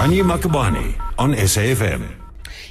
[0.00, 2.08] Kanye Makabane on SAFM.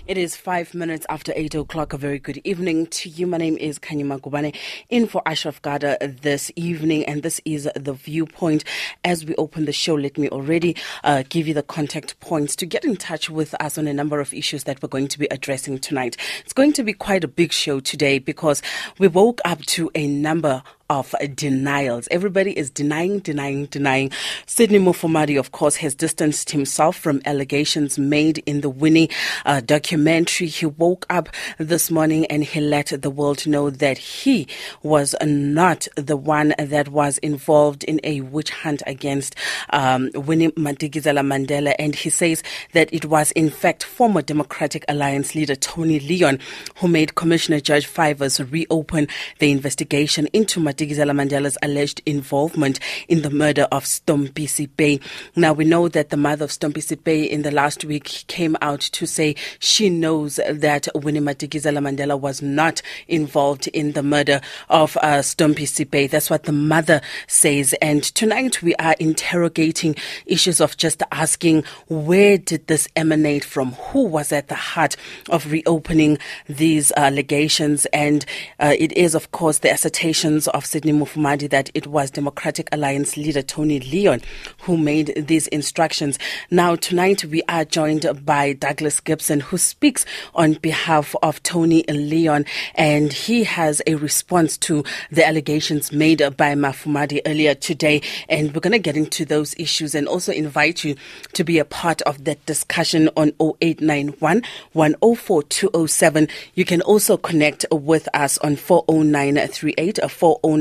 [0.07, 1.93] It is five minutes after eight o'clock.
[1.93, 3.27] A very good evening to you.
[3.27, 4.55] My name is Kanyima Gubane,
[4.89, 8.63] in for Ashraf Garda this evening, and this is the viewpoint.
[9.05, 12.65] As we open the show, let me already uh, give you the contact points to
[12.65, 15.27] get in touch with us on a number of issues that we're going to be
[15.29, 16.17] addressing tonight.
[16.43, 18.63] It's going to be quite a big show today because
[18.97, 22.07] we woke up to a number of denials.
[22.09, 24.11] Everybody is denying, denying, denying.
[24.45, 29.09] Sidney Mufamadi, of course, has distanced himself from allegations made in the Winnie
[29.45, 30.47] uh, documentary.
[30.47, 34.47] He woke up this morning and he let the world know that he
[34.81, 39.35] was not the one that was involved in a witch hunt against
[39.69, 41.75] um, Winnie Madikizela Mandela.
[41.77, 42.41] And he says
[42.73, 46.39] that it was, in fact, former Democratic Alliance leader Tony Leon
[46.77, 49.07] who made Commissioner Judge Fivaz reopen
[49.39, 55.01] the investigation into Madikizela Mandela's alleged involvement in the murder of Stompie Seipei.
[55.35, 58.79] Now, we know that the mother of Stompie Seipei in the last week came out
[58.79, 64.95] to say she knows that Winnie Madikizela Mandela was not involved in the murder of
[64.97, 66.09] uh, Seipei.
[66.09, 67.73] That's what the mother says.
[67.81, 73.73] And tonight we are interrogating issues of just asking where did this emanate from?
[73.73, 74.95] Who was at the heart
[75.29, 77.85] of reopening these allegations?
[77.87, 78.25] And
[78.61, 83.17] uh, it is, of course, the assertion of Sidney Mufamadi that it was Democratic Alliance
[83.17, 84.21] leader Tony Leon
[84.61, 86.19] who made these instructions.
[86.51, 92.45] Now, tonight we are joined by Douglas Gibson, who speaks on behalf of Tony Leon,
[92.75, 98.01] and he has a response to the allegations made by Mufamadi earlier today.
[98.29, 100.95] And we're going to get into those issues and also invite you
[101.33, 106.27] to be a part of that discussion on 0891 104 207.
[106.53, 109.99] You can also connect with us on 40938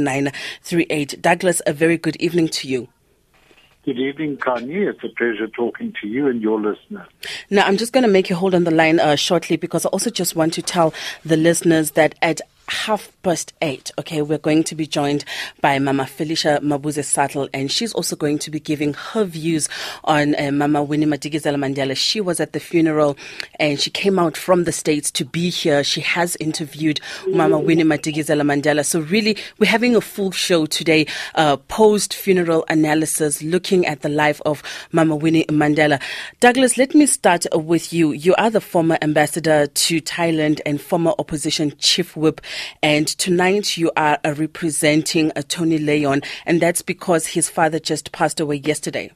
[0.04, 1.20] 40938.
[1.20, 2.88] Douglas, a very good evening to you.
[3.84, 4.90] Good evening, Kanye.
[4.90, 7.08] It's a pleasure talking to you and your listeners.
[7.48, 9.88] Now, I'm just going to make you hold on the line uh, shortly because I
[9.88, 10.92] also just want to tell
[11.24, 15.24] the listeners that at half past eight, okay, we're going to be joined
[15.60, 19.68] by Mama Felicia Mabuza-Suttle, and she's also going to be giving her views
[20.04, 21.96] on uh, Mama Winnie Madikizela Mandela.
[21.96, 23.16] She was at the funeral
[23.58, 25.82] and she came out from the States to be here.
[25.84, 28.84] She has interviewed Mama Winnie Madikizela Mandela.
[28.84, 34.08] So, really, we're having a full show today, uh, post funeral analysis, looking at the
[34.08, 34.62] life of
[34.92, 36.00] Mama Winnie Mandela.
[36.40, 38.12] Douglas, let me start with you.
[38.12, 42.40] You are the former ambassador to Thailand and former opposition chief whip
[42.82, 48.12] and tonight you are uh, representing uh, Tony Leon, and that's because his father just
[48.12, 49.10] passed away yesterday.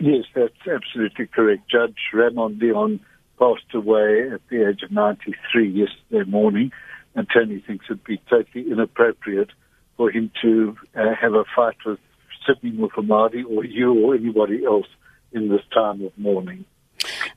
[0.00, 1.68] Yes, that's absolutely correct.
[1.70, 3.00] Judge Ramon Leon
[3.38, 6.72] passed away at the age of 93 yesterday morning,
[7.14, 9.50] and Tony thinks it'd be totally inappropriate
[9.96, 11.98] for him to uh, have a fight with
[12.46, 14.86] Sidney Mufamadi or you or anybody else
[15.32, 16.64] in this time of mourning.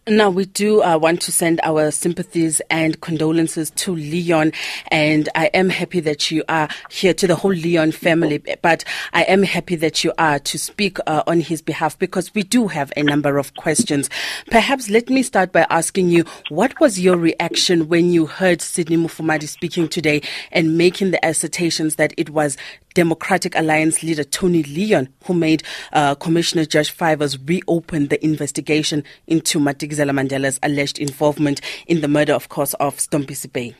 [0.08, 4.52] Now, we do uh, want to send our sympathies and condolences to Leon,
[4.90, 8.44] and I am happy that you are here to the whole Leon family.
[8.62, 12.44] But I am happy that you are to speak uh, on his behalf because we
[12.44, 14.10] do have a number of questions.
[14.52, 18.98] Perhaps let me start by asking you what was your reaction when you heard Sidney
[18.98, 20.22] Mufamadi speaking today
[20.52, 22.58] and making the assertions that it was
[22.96, 25.62] Democratic Alliance leader Tony Leon, who made
[25.94, 32.34] uh, Commissioner Judge Fivaz reopen the investigation into Madikizela Mandela's alleged involvement in the murder,
[32.34, 33.76] of course, of Stompie Seipei.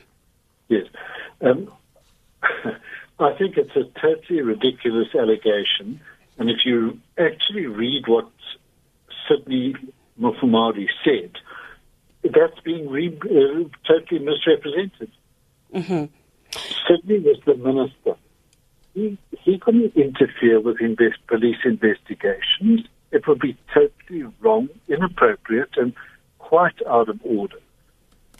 [0.68, 0.86] Yes.
[1.40, 1.72] Um,
[3.18, 6.00] I think it's a totally ridiculous allegation.
[6.38, 8.30] And if you actually read what
[9.28, 9.74] Sidney
[10.20, 11.32] Mufamadi said,
[12.22, 15.10] that's being re- uh, totally misrepresented.
[15.74, 16.04] Mm-hmm.
[16.86, 18.16] Sidney was the minister
[18.96, 22.88] he, he couldn't interfere with invest, police investigations.
[23.12, 23.56] It would be
[24.06, 25.92] totally wrong, inappropriate, and
[26.38, 27.58] quite out of order.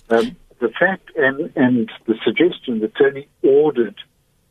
[0.08, 3.96] Um, the fact and, and the suggestion that Tony ordered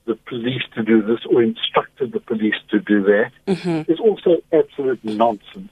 [0.05, 3.91] the police to do this or instructed the police to do that mm-hmm.
[3.91, 5.71] is also absolute nonsense.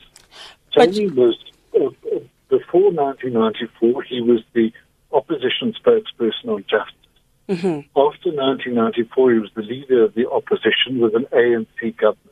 [0.76, 1.18] Tony but...
[1.18, 1.38] was,
[1.76, 2.20] uh, uh
[2.50, 4.72] before 1994, he was the
[5.12, 6.96] opposition spokesperson on justice.
[7.50, 7.80] Mm-hmm.
[8.00, 12.30] After 1994, he was the leader of the opposition with an ANC government.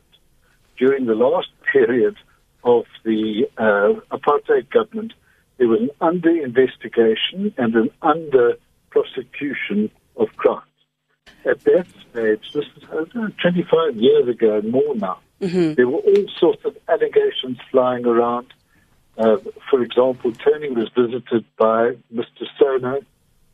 [0.78, 2.16] During the last period
[2.64, 5.12] of the uh, apartheid government,
[5.58, 8.54] there was an under investigation and an under
[8.90, 10.66] prosecution of crimes.
[11.44, 13.04] At that stage, this is uh,
[13.40, 15.74] 25 years ago and more now, mm-hmm.
[15.74, 18.52] there were all sorts of allegations flying around.
[19.18, 19.36] Uh,
[19.70, 22.46] for example, Tony was visited by Mr.
[22.58, 23.00] Sono,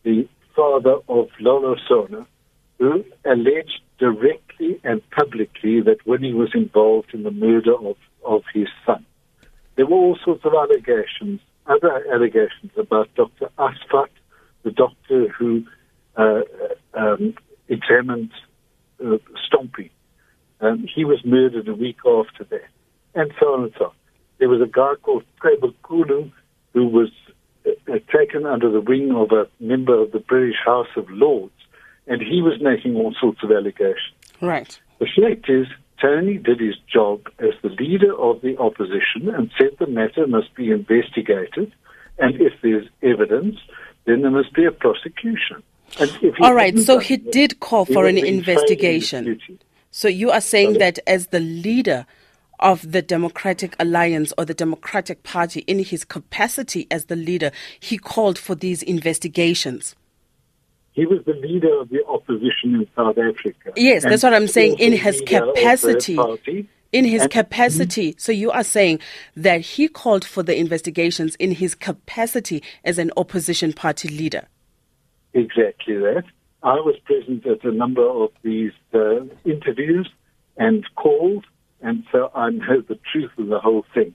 [0.02, 2.26] the father of Lolo Sono,
[2.78, 7.96] who alleged directly and publicly that Winnie was involved in the murder of,
[8.28, 9.04] of his son.
[9.76, 13.48] There were all sorts of allegations, other allegations about Dr.
[13.58, 14.10] Asvat,
[14.62, 15.64] the doctor who
[16.16, 16.40] uh,
[16.94, 17.34] um,
[17.68, 18.30] examined
[19.00, 19.90] uh, Stompie.
[20.60, 22.68] Um, he was murdered a week after that,
[23.14, 23.92] and so on and so on.
[24.38, 25.24] There was a guy called
[25.82, 26.30] Kulu
[26.72, 27.10] who was
[27.66, 31.52] uh, uh, taken under the wing of a member of the British House of Lords,
[32.06, 34.14] and he was making all sorts of allegations.
[34.40, 34.78] Right.
[34.98, 35.66] The fact is,
[36.00, 40.54] Tony did his job as the leader of the opposition and said the matter must
[40.54, 41.72] be investigated,
[42.18, 43.56] and if there's evidence,
[44.06, 45.62] then there must be a prosecution.
[46.40, 49.40] All right, so he did call for an investigation.
[49.90, 50.78] So you are saying Sorry?
[50.78, 52.06] that as the leader
[52.60, 57.50] of the Democratic Alliance or the Democratic Party, in his capacity as the leader,
[57.80, 59.94] he called for these investigations.
[60.98, 63.70] He was the leader of the opposition in South Africa.
[63.76, 64.80] Yes, that's what I'm saying.
[64.80, 66.18] In his capacity.
[66.90, 68.10] In his and, capacity.
[68.10, 68.18] Mm-hmm.
[68.18, 68.98] So you are saying
[69.36, 74.48] that he called for the investigations in his capacity as an opposition party leader.
[75.34, 76.24] Exactly that.
[76.64, 80.10] I was present at a number of these uh, interviews
[80.56, 81.44] and calls,
[81.80, 84.14] and so I know the truth of the whole thing.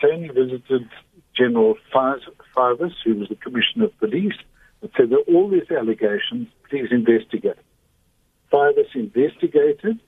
[0.00, 0.88] Tony visited
[1.36, 2.22] General Fivaz,
[3.04, 4.34] who was the Commissioner of Police,
[4.82, 7.56] and said that all these allegations, please investigate.
[8.52, 10.00] Fivaz investigated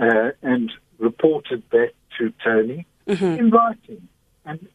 [0.00, 3.24] uh, and reported back to Tony mm-hmm.
[3.24, 4.08] in writing.
[4.44, 4.68] And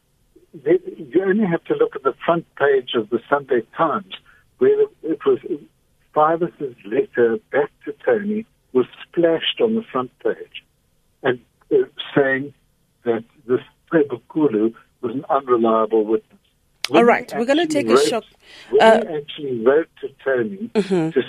[0.54, 4.14] they, you only have to look at the front page of the Sunday Times,
[4.58, 5.38] where it was
[6.14, 10.64] Fivaz' letter back to Tony was splashed on the front page,
[11.22, 11.40] and
[11.72, 11.76] uh,
[12.14, 12.52] saying
[13.04, 13.60] that this
[14.28, 16.37] Kulu was an unreliable witness.
[16.90, 18.24] All right, we're going to take a shot.
[18.80, 21.10] Uh, actually wrote to Tony mm-hmm.
[21.10, 21.22] to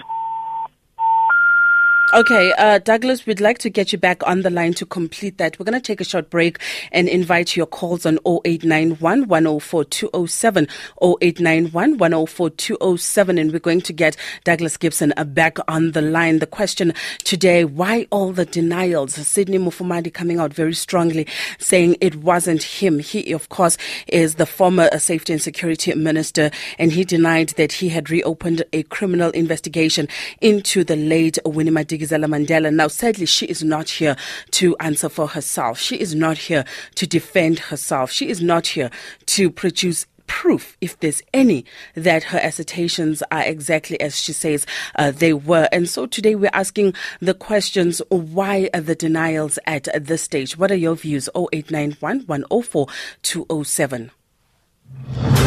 [2.11, 5.59] Okay, uh, Douglas, we'd like to get you back on the line to complete that.
[5.59, 6.57] We're going to take a short break
[6.91, 10.67] and invite your calls on 0891 104 207,
[11.03, 16.39] 0891 104 207, and we're going to get Douglas Gibson uh, back on the line.
[16.39, 16.95] The question
[17.25, 19.13] today, why all the denials?
[19.13, 21.27] Sidney Mufamadi coming out very strongly
[21.59, 22.97] saying it wasn't him.
[22.97, 23.77] He, of course,
[24.07, 28.63] is the former uh, safety and security minister, and he denied that he had reopened
[28.73, 30.07] a criminal investigation
[30.41, 32.73] into the late Winnie Madikizela Madikizela Mandela.
[32.73, 34.15] Now, sadly, she is not here
[34.51, 35.79] to answer for herself.
[35.79, 36.65] She is not here
[36.95, 38.11] to defend herself.
[38.11, 38.89] She is not here
[39.27, 41.65] to produce proof, if there's any,
[41.95, 45.67] that her assertions are exactly as she says uh, they were.
[45.71, 50.55] And so today we're asking the questions why are the denials at this stage?
[50.55, 51.29] What are your views?
[51.35, 52.87] 0891 104
[53.23, 55.38] 207.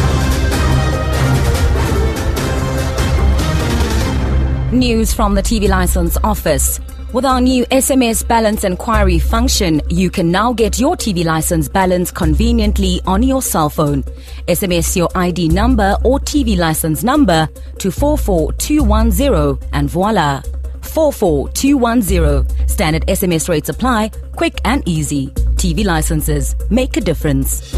[4.73, 6.79] News from the TV License Office.
[7.13, 12.09] With our new SMS balance inquiry function, you can now get your TV license balance
[12.09, 14.01] conveniently on your cell phone.
[14.47, 17.47] SMS your ID number or TV license number
[17.77, 20.41] to 44210 and voila.
[20.81, 22.67] 44210.
[22.67, 25.27] Standard SMS rates apply, quick and easy.
[25.55, 27.73] TV licenses make a difference.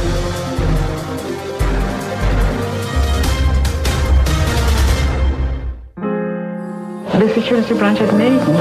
[7.20, 8.58] The security branch had made me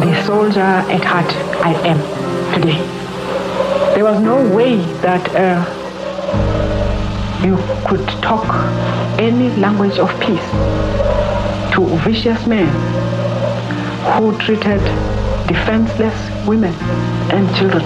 [0.00, 1.30] the soldier at heart
[1.62, 1.98] I am
[2.54, 2.80] today.
[3.94, 5.60] There was no way that uh,
[7.44, 8.46] you could talk
[9.20, 10.48] any language of peace
[11.74, 12.68] to vicious men
[14.16, 14.80] who treated
[15.46, 16.72] defenseless women
[17.30, 17.84] and children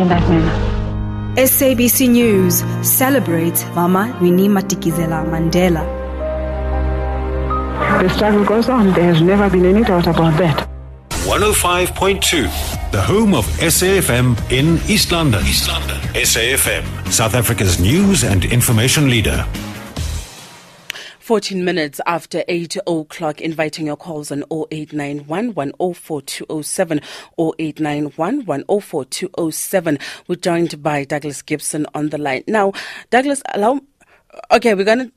[0.00, 1.36] in that manner.
[1.36, 6.03] SABC News celebrates Mama Winnie Madikizela Mandela
[8.02, 8.92] the struggle goes on.
[8.92, 10.68] There has never been any doubt about that.
[11.24, 15.40] 105.2, the home of SAFM in East London.
[15.46, 15.96] East London.
[16.12, 19.46] SAFM, South Africa's news and information leader.
[21.20, 27.00] 14 minutes after 8 o'clock, inviting your calls on 0891 104 207
[27.38, 29.98] 0891 104 207.
[30.28, 32.44] We're joined by Douglas Gibson on the line.
[32.46, 32.72] Now,
[33.08, 33.80] Douglas, allow.
[34.52, 35.12] Okay, we're going to.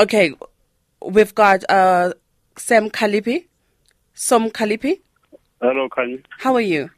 [0.00, 0.32] Okay,
[1.10, 2.12] we've got uh,
[2.56, 3.46] Sam Kalipi.
[4.14, 5.00] Som Kalipi.
[5.60, 6.22] Hello, Kanye.
[6.38, 6.90] How are you?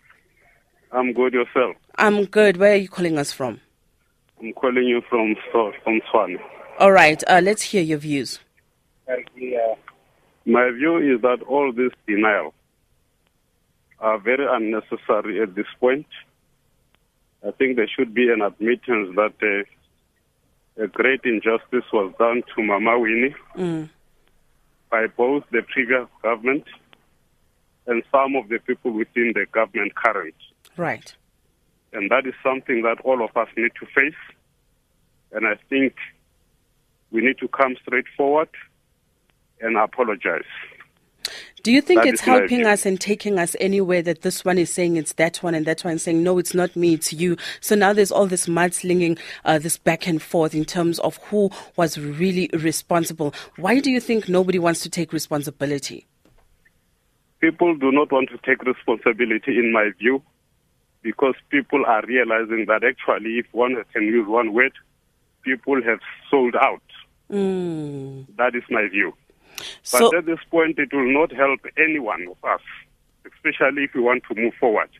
[0.92, 1.32] I'm good.
[1.32, 1.76] Yourself?
[1.96, 2.56] I'm good.
[2.56, 3.60] Where are you calling us from?
[4.40, 6.38] I'm calling you from from Tshwane.
[6.78, 7.22] All right.
[7.26, 8.40] Uh, let's hear your views.
[9.08, 12.54] My view is that all this denial
[13.98, 16.06] are very unnecessary at this point.
[17.46, 22.62] I think there should be an admittance that uh, a great injustice was done to
[22.62, 23.34] Mama Winnie.
[23.56, 23.88] Mm
[24.90, 26.64] by both the previous government
[27.86, 30.34] and some of the people within the government current.
[30.76, 31.14] Right.
[31.92, 34.18] And that is something that all of us need to face.
[35.32, 35.94] And I think
[37.10, 38.48] we need to come straight forward
[39.60, 40.42] and apologize.
[41.62, 42.68] Do you think That it's helping view.
[42.68, 45.82] us and taking us anywhere that this one is saying it's that one and that
[45.84, 47.36] one saying, no, it's not me, it's you?
[47.60, 51.50] So now there's all this mudslinging, uh, this back and forth in terms of who
[51.76, 53.34] was really responsible.
[53.56, 56.06] Why do you think nobody wants to take responsibility?
[57.40, 60.22] People do not want to take responsibility, in my view,
[61.02, 64.72] because people are realizing that actually, if one can use one word,
[65.42, 66.82] people have sold out.
[67.28, 69.12] That is my view.
[69.56, 72.60] But So, at this point, it will not help any one of us,
[73.26, 74.90] especially if we want to move forward.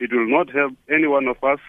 [0.00, 1.60] It will not help any one of us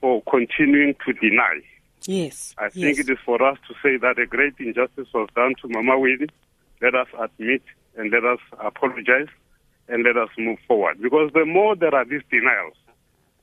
[0.00, 1.60] for continuing to deny.
[2.06, 2.54] yes.
[2.58, 3.06] I think yes.
[3.06, 6.26] it is for us to say that a great injustice was done to Mama Winnie.
[6.80, 7.62] Let us admit
[7.96, 9.28] and let us apologize
[9.88, 11.00] and let us move forward.
[11.00, 12.74] Because the more there are these denials,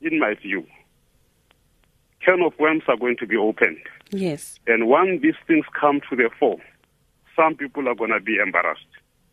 [0.01, 0.65] in my view,
[2.23, 3.79] can of worms are going to be opened.
[4.11, 4.59] Yes.
[4.67, 6.59] And when these things come to the fore,
[7.35, 8.81] some people are going to be embarrassed.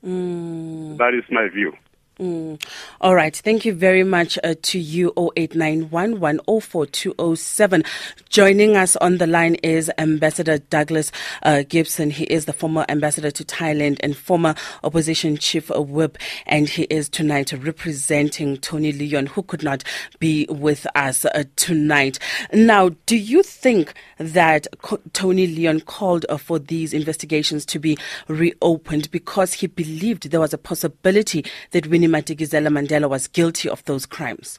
[0.04, 0.96] Mm.
[0.98, 1.72] That is my view.
[2.20, 2.62] Mm.
[3.00, 3.34] All right.
[3.34, 7.82] Thank you very much uh, to you, 0891 104 207.
[8.28, 11.12] Joining us on the line is Ambassador Douglas
[11.44, 12.10] uh, Gibson.
[12.10, 16.18] He is the former ambassador to Thailand and former opposition chief uh, whip.
[16.44, 19.82] And he is tonight representing Tony Leon, who could not
[20.18, 22.18] be with us uh, tonight.
[22.52, 27.96] Now, do you think that Co- Tony Leon called uh, for these investigations to be
[28.28, 33.84] reopened because he believed there was a possibility that Winnie Madikizela Mandela was guilty of
[33.84, 34.58] those crimes?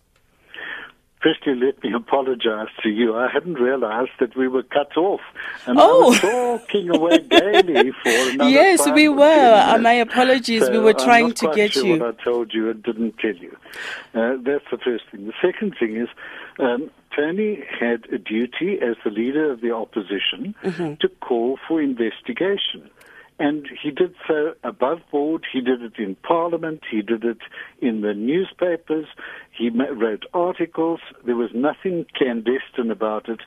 [1.22, 3.16] Firstly, let me apologize to you.
[3.16, 5.22] I hadn't realized that we were cut off.
[5.68, 6.06] And Oh.
[6.06, 9.20] I was talking away gaily for another Yes, we were.
[9.20, 10.62] 10 Uh, my apologies.
[10.62, 12.00] We So were I'm trying not to quite get sure you.
[12.00, 13.56] what I told you and didn't tell you.
[14.16, 15.28] Uh, that's the first thing.
[15.28, 16.08] The second thing is
[16.58, 20.96] um, Tony had a duty as the leader of the opposition Mm-hmm.
[21.02, 22.90] to call for investigation.
[23.42, 25.48] And he did so above board.
[25.52, 26.82] He did it in Parliament.
[26.92, 27.40] He did it
[27.82, 29.08] in the newspapers.
[29.50, 31.00] He wrote articles.
[31.26, 33.40] There was nothing clandestine about it.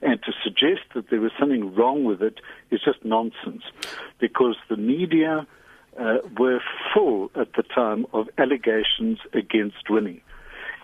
[0.00, 2.40] And to suggest that there was something wrong with it
[2.70, 3.62] is just nonsense
[4.18, 5.46] because the media
[6.00, 6.60] uh, were
[6.94, 10.22] full at the time of allegations against Winnie.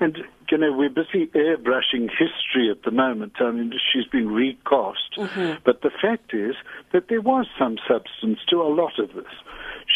[0.01, 0.19] And,
[0.51, 3.33] you know, we're busy airbrushing history at the moment.
[3.41, 5.17] I mean, she's been recast.
[5.17, 5.61] Mm-hmm.
[5.65, 6.55] But the fact is
[6.93, 9.33] that there was some substance to a lot of this.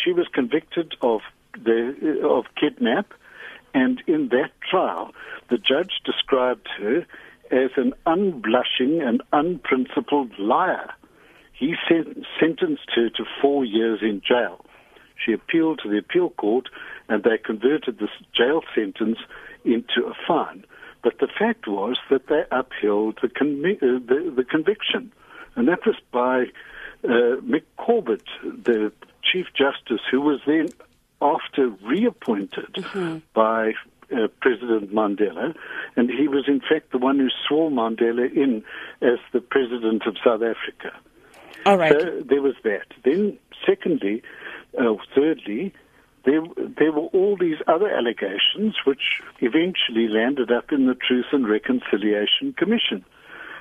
[0.04, 1.20] She was convicted of,
[1.54, 3.12] the, of kidnap,
[3.74, 5.12] and in that trial,
[5.50, 7.06] the judge described her
[7.50, 10.90] as an unblushing and unprincipled liar.
[11.52, 14.64] He sen- sentenced her to four years in jail.
[15.24, 16.68] She appealed to the appeal court,
[17.08, 19.18] and they converted this jail sentence
[19.64, 20.64] into a fine.
[21.02, 25.12] But the fact was that they upheld the, convi- uh, the, the conviction,
[25.56, 26.44] and that was by
[27.04, 28.92] uh, Mick Corbett, the
[29.22, 30.68] Chief Justice, who was then,
[31.20, 32.84] after reappointed
[33.34, 33.72] by
[34.12, 35.54] uh, President Mandela,
[35.96, 38.62] and he was in fact the one who swore Mandela in
[39.00, 40.96] as the President of South Africa.
[41.64, 41.92] All right.
[41.92, 42.86] So there was that.
[43.04, 44.22] Then, secondly,
[44.78, 45.72] uh, thirdly,
[46.24, 46.42] there,
[46.78, 52.54] there were all these other allegations which eventually landed up in the Truth and Reconciliation
[52.56, 53.04] Commission.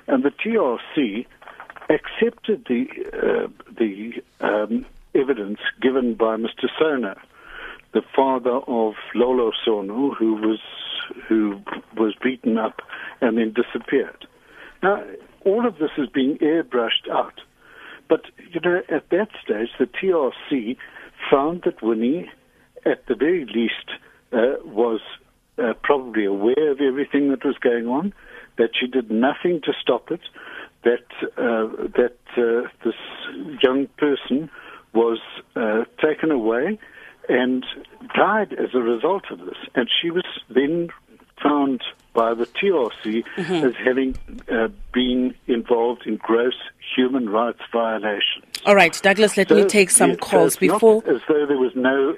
[0.07, 1.25] And the TRC
[1.89, 6.67] accepted the, uh, the um, evidence given by Mr.
[6.77, 7.15] Sono,
[7.93, 10.59] the father of Lolo Sono, who was,
[11.27, 11.61] who
[11.97, 12.81] was beaten up
[13.19, 14.27] and then disappeared.
[14.81, 15.03] Now,
[15.45, 17.41] all of this is being airbrushed out.
[18.07, 20.77] But, you know, at that stage, the TRC
[21.29, 22.29] found that Winnie,
[22.85, 23.99] at the very least,
[24.33, 25.01] uh, was
[25.57, 28.13] uh, probably aware of everything that was going on,
[28.57, 30.21] that she did nothing to stop it,
[30.83, 31.05] that,
[31.37, 32.95] uh, that uh, this
[33.61, 34.49] young person
[34.93, 35.19] was
[35.55, 36.79] uh, taken away
[37.29, 37.65] and
[38.15, 39.57] died as a result of this.
[39.75, 40.89] And she was then
[41.41, 41.81] found
[42.13, 44.15] by the TRC as having
[44.51, 46.55] uh, been involved in gross
[46.95, 48.45] human rights violations.
[48.65, 51.03] All right, Douglas, let me take some so calls before.
[51.07, 52.15] as though there was no,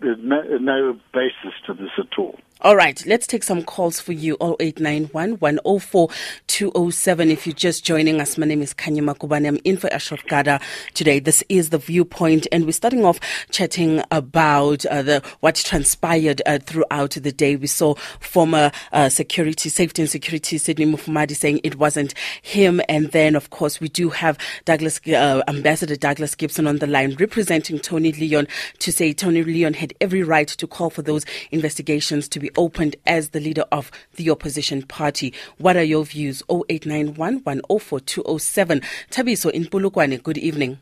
[0.00, 2.38] no no basis to this at all.
[2.64, 4.38] All right, let's take some calls for you.
[4.40, 6.08] 0891 104
[6.46, 7.30] 207.
[7.30, 9.46] If you're just joining us, my name is Kanya Makubane.
[9.46, 10.58] I'm in for Ashraf Garda
[10.94, 11.18] today.
[11.18, 16.58] This is the viewpoint, and we're starting off chatting about uh, the what transpired uh,
[16.58, 17.56] throughout the day.
[17.56, 23.12] We saw former uh, security, safety and security Sidney Mufamadi saying it wasn't him, and
[23.12, 27.78] then of course we do have Douglas uh, Ambassador Douglas Gibson on the line representing
[27.78, 32.40] Tony Leon to say Tony Leon had every right to call for those investigations to
[32.40, 35.32] be reopened as the leader of the opposition party.
[35.58, 36.42] What are your views?
[36.50, 38.80] 0891 104 207.
[39.10, 40.78] Tabiso in Polokwane, good evening.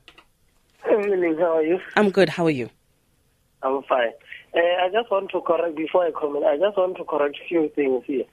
[0.85, 1.79] Good evening, how are you?
[1.97, 2.29] I'm good.
[2.29, 2.69] How are you?
[3.63, 4.11] I'm fine.
[4.55, 7.49] Uh, I just want to correct, before I comment, I just want to correct a
[7.49, 8.25] few things here.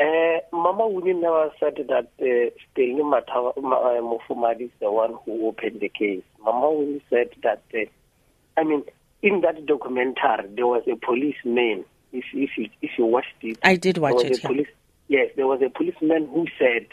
[0.00, 5.46] Uh, Mama Winnie never said that uh, Stanley Matawa- uh, Mufamadi is the one who
[5.48, 6.22] opened the case.
[6.42, 7.84] Mama Winnie said that, uh,
[8.56, 8.82] I mean,
[9.22, 11.84] in that documentary, there was a policeman.
[12.12, 14.48] If, if, you, if you watched it, I did watch it, yeah.
[14.48, 14.68] police,
[15.08, 16.86] yes, there was a policeman who said,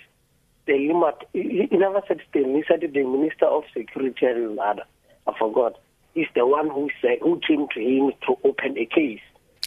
[0.64, 4.84] Stanley Mat- he, he never said Stanley, he said the Minister of Security and other.
[5.26, 5.80] I forgot.
[6.14, 9.22] He's the one who said, who came to him to open a case.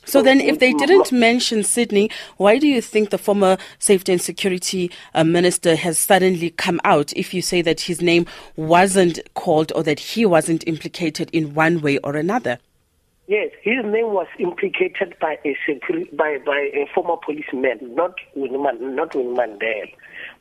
[0.04, 4.20] So then, if they didn't mention Sidney, why do you think the former safety and
[4.20, 8.26] security uh, minister has suddenly come out if you say that his name
[8.56, 12.58] wasn't called or that he wasn't implicated in one way or another?
[13.30, 18.58] Yes, his name was implicated by a security, by by a former policeman, not Winnie
[18.58, 19.86] Man, not Winnie Mandela.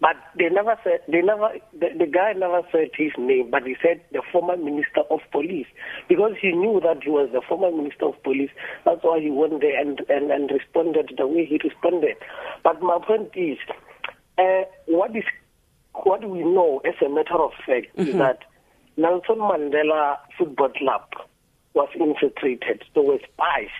[0.02, 3.76] But they never said they never the, the guy never said his name, but he
[3.80, 5.68] said the former minister of police
[6.08, 8.50] because he knew that he was the former minister of police.
[8.86, 12.18] That's why he went there and and, and responded the way he responded.
[12.64, 13.60] But my point is,
[14.40, 15.26] uh, what is
[15.94, 18.40] what we know as a matter of fact is that
[18.98, 21.29] Nelson Mandela Football Club
[21.74, 22.84] was infiltrated.
[22.94, 23.74] There were spies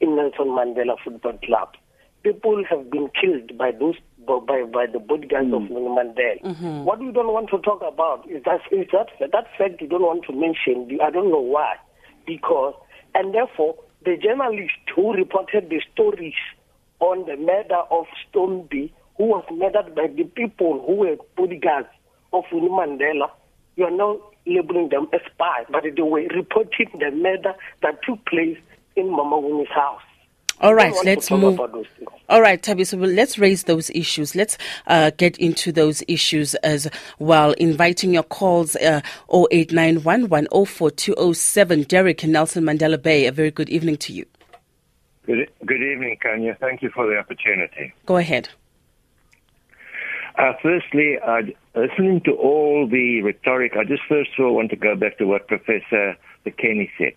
[0.00, 1.74] in Nelson Mandela Football Club.
[2.22, 3.96] People have been killed by those
[4.26, 5.70] by by the bodyguards of mm.
[5.70, 6.42] Nelson Mandela.
[6.44, 6.84] Mm-hmm.
[6.84, 10.02] What we don't want to talk about is that is that that fact you don't
[10.02, 10.98] want to mention.
[11.02, 11.76] I don't know why,
[12.26, 12.74] because
[13.14, 16.34] and therefore the journalist who reported the stories
[17.00, 21.88] on the murder of Stoneby, who was murdered by the people who were bodyguards
[22.32, 23.30] of Mandela,
[23.76, 28.24] you are now labeling them as spies, but they were reporting the murder that took
[28.26, 28.58] place
[28.96, 30.00] in Mama Winnie's house.
[30.60, 31.54] All We don't right, want to let's talk move.
[31.54, 32.10] about those things.
[32.28, 34.34] All right, Tabi, so well, let's raise those issues.
[34.34, 36.86] Let's uh, get into those issues as
[37.18, 37.52] well.
[37.52, 39.00] Inviting your calls uh,
[39.32, 41.82] 0891 104 207.
[41.84, 44.26] Derek in Nelson Mandela Bay, a very good evening to you.
[45.24, 46.56] Good, good evening, Kanya.
[46.60, 47.94] Thank you for the opportunity.
[48.04, 48.50] Go ahead.
[50.36, 51.40] Uh, firstly, uh,
[51.74, 55.24] listening to all the rhetoric, I just first of all want to go back to
[55.24, 57.14] what Professor McKenney said.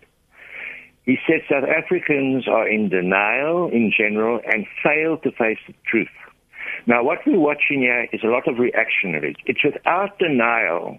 [1.04, 6.08] He said South Africans are in denial in general and fail to face the truth.
[6.86, 9.36] Now, what we're watching here is a lot of reactionary.
[9.46, 10.98] It's without denial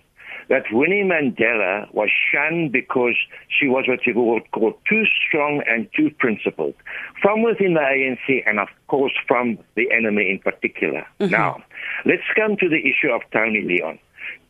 [0.49, 3.15] that Winnie Mandela was shunned because
[3.47, 6.75] she was what you would call too strong and too principled
[7.21, 11.05] from within the ANC and, of course, from the enemy in particular.
[11.19, 11.31] Mm-hmm.
[11.31, 11.63] Now,
[12.05, 13.99] let's come to the issue of Tony Leon.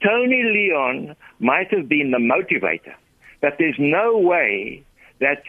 [0.04, 2.94] Tony Leon might have been the motivator,
[3.42, 4.84] but there's no way
[5.20, 5.44] that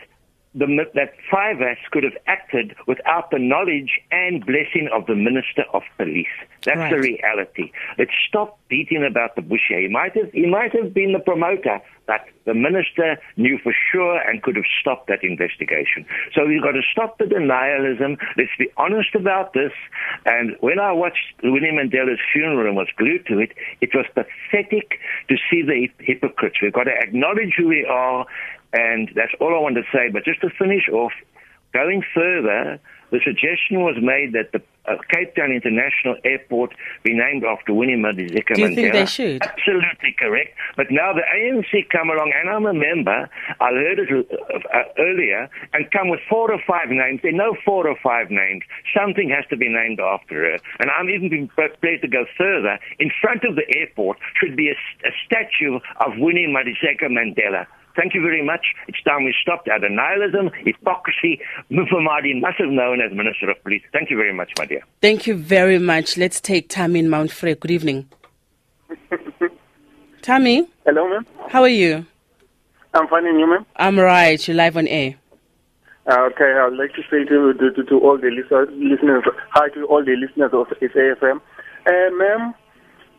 [0.56, 5.82] the, that Fivaz could have acted without the knowledge and blessing of the Minister of
[5.98, 6.26] Police.
[6.64, 6.90] That's Right.
[6.90, 7.70] the reality.
[7.98, 9.80] Let's stop beating about the bush here.
[9.80, 14.18] He might have, he might have been the promoter, but the minister knew for sure
[14.18, 16.04] and could have stopped that investigation.
[16.34, 18.16] So we've got to stop the denialism.
[18.36, 19.72] Let's be honest about this.
[20.24, 24.98] And when I watched Winnie Mandela's funeral and was glued to it, it was pathetic
[25.28, 26.56] to see the hypocrites.
[26.62, 28.26] We've got to acknowledge who we are,
[28.76, 30.10] and that's all I want to say.
[30.12, 31.12] But just to finish off,
[31.76, 37.44] Going further, the suggestion was made that the uh, Cape Town International Airport be named
[37.44, 39.42] after Winnie Madikizela Do you think they should?
[39.42, 40.56] Absolutely correct.
[40.76, 43.28] But now the ANC come along, and I'm a member.
[43.60, 47.20] I heard it uh, uh, earlier, and come with four or five names.
[47.22, 48.62] They know four or five names.
[48.96, 50.58] Something has to be named after her.
[50.80, 52.78] And I'm even prepared to go further.
[52.98, 57.66] In front of the airport should be a, a statue of Winnie Madikizela Mandela.
[57.96, 58.64] Thank you very much.
[58.88, 61.40] It's time we stopped our denialism, hypocrisy.
[61.70, 63.82] Mufamadi must have known as Minister of Police.
[63.92, 64.82] Thank you very much, my dear.
[65.00, 66.16] Thank you very much.
[66.16, 67.54] Let's take Tammy in Mount Frere.
[67.54, 68.08] Good evening.
[70.22, 71.26] Tammy, Hello, ma'am.
[71.48, 72.04] how are you?
[72.94, 73.64] I'm fine, and you, ma'am.
[73.76, 74.46] I'm right.
[74.46, 75.14] You're live on air.
[76.08, 79.68] Uh, okay, I'd like to say to, to, to, to all the listeners, listeners, hi
[79.70, 81.40] to all the listeners of SAFM.
[81.86, 82.54] Uh, ma'am,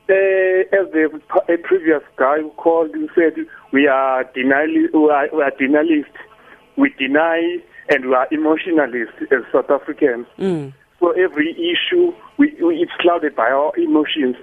[0.09, 0.13] uh,
[0.71, 3.33] as the a previous guy who called, you said
[3.71, 6.17] we are denial, we are, we are denialists.
[6.77, 7.57] We deny
[7.89, 10.27] and we are emotionalists as South Africans.
[10.37, 10.73] Mm.
[10.99, 14.35] So every issue, we, we, it's clouded by our emotions.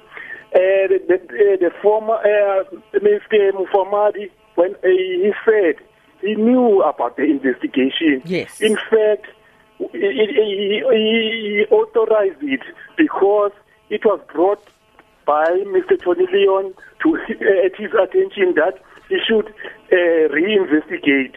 [0.54, 3.50] Uh, the, the, the former uh, Mr.
[3.52, 5.76] Mufamadi, when uh, he said
[6.20, 8.22] he knew about the investigation.
[8.24, 8.60] Yes.
[8.60, 9.26] In fact,
[9.78, 12.62] he, he, he, he authorized it
[12.96, 13.52] because
[13.90, 14.64] it was brought
[15.26, 16.00] by Mr.
[16.02, 21.34] Tony Leon to uh, at his attention that he should uh, reinvestigate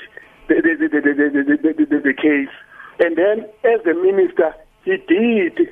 [0.48, 2.54] the the the, the, the, the, the, the, case.
[3.00, 5.70] And then, as the minister, he did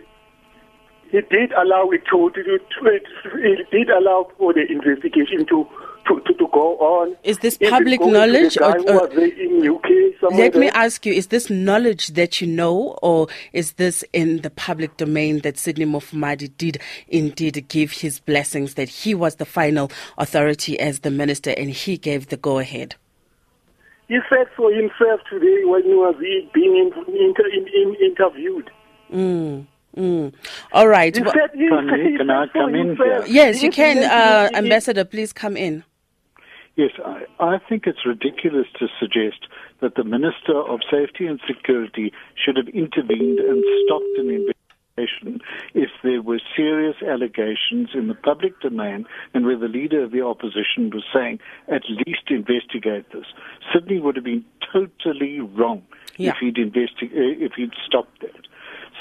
[1.11, 2.99] he did allow it to, to, to, to
[3.41, 5.65] he did allow for the investigation to
[6.07, 7.15] to, to, to go on.
[7.23, 8.57] Is this public knowledge?
[8.57, 9.95] Or, or, in UK
[10.31, 14.49] let me ask you: Is this knowledge that you know, or is this in the
[14.49, 18.75] public domain that Sidney Mufamadi did indeed give his blessings?
[18.75, 22.95] That he was the final authority as the minister, and he gave the go ahead.
[24.07, 26.15] He said for himself today when he was
[26.53, 28.69] being in, inter, in, in, interviewed.
[29.11, 29.65] Mm.
[29.97, 30.33] Mm.
[30.73, 31.17] All right.
[31.19, 32.97] Well, said, can, can I come in?
[33.27, 35.05] Yes, you can, uh, Ambassador.
[35.05, 35.83] Please come in.
[36.75, 39.47] Yes, I, I think it's ridiculous to suggest
[39.81, 45.41] that the Minister of Safety and Security should have intervened and stopped an investigation
[45.73, 50.21] if there were serious allegations in the public domain and where the leader of the
[50.21, 53.25] opposition was saying, at least investigate this.
[53.73, 55.83] Sidney would have been totally wrong
[56.17, 56.31] yeah.
[56.31, 58.47] if he'd investi- uh, if he'd stopped that.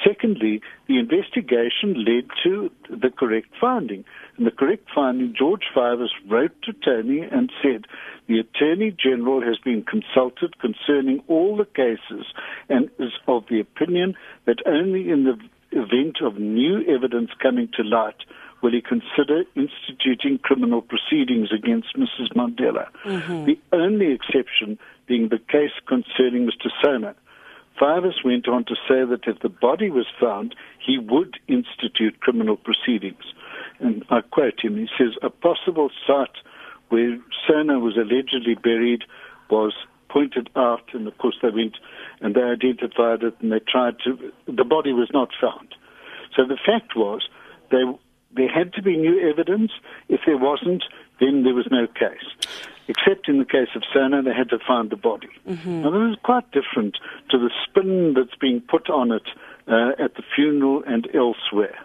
[0.04, 4.04] Secondly, the investigation led to the correct finding.
[4.36, 7.86] And the correct finding, George Fivaz wrote to Tony and said,
[8.26, 12.26] the Attorney General has been consulted concerning all the cases
[12.68, 14.14] and is of the opinion
[14.46, 15.38] that only in the
[15.72, 18.16] event of new evidence coming to light
[18.62, 22.32] will he consider instituting criminal proceedings against Mrs.
[22.34, 22.86] Mandela.
[23.04, 23.44] Mm-hmm.
[23.44, 26.70] The only exception being the case concerning Mr.
[26.82, 27.14] Sono.
[27.78, 32.56] Fivaz went on to say that if the body was found, he would institute criminal
[32.56, 33.24] proceedings.
[33.80, 36.36] And I quote him, he says, a possible site
[36.88, 39.04] where Sono was allegedly buried
[39.50, 39.74] was
[40.08, 41.76] pointed out, and of course they went
[42.20, 45.74] and they identified it and they tried to, the body was not found.
[46.36, 47.28] So the fact was,
[47.70, 47.82] they,
[48.34, 49.72] there had to be new evidence.
[50.08, 50.84] If there wasn't,
[51.20, 52.48] then there was no case
[52.88, 55.28] except in the case of Sono, they had to find the body.
[55.48, 55.82] Mm-hmm.
[55.82, 56.98] Now, this is quite different
[57.30, 59.26] to the spin that's being put on it
[59.66, 61.78] uh, at the funeral and elsewhere.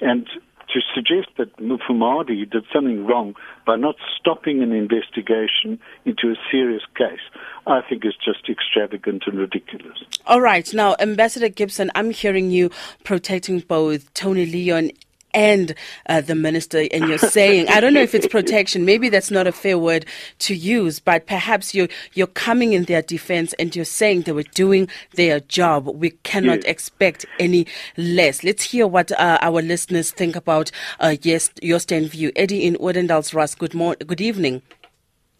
[0.00, 0.28] And
[0.72, 3.34] to suggest that Mufamadi did something wrong
[3.66, 7.20] by not stopping an investigation into a serious case,
[7.66, 10.04] I think is just extravagant and ridiculous.
[10.26, 10.72] All right.
[10.74, 12.70] Now, Ambassador Gibson, I'm hearing you
[13.04, 14.90] protecting both Tony Leon
[15.34, 15.74] and
[16.08, 19.46] uh, the minister and you're saying i don't know if it's protection maybe that's not
[19.46, 20.06] a fair word
[20.38, 24.42] to use but perhaps you're you're coming in their defense and you're saying they were
[24.54, 26.64] doing their job we cannot yes.
[26.64, 27.66] expect any
[27.96, 30.70] less let's hear what uh, our listeners think about
[31.00, 34.62] uh, yes your stand view eddie in Odendaalsrus good morning good evening